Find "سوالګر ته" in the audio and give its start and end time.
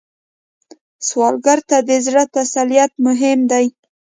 1.07-1.77